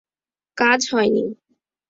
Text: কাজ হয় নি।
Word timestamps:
কাজ 0.57 0.81
হয় 0.91 1.09
নি। 1.09 1.23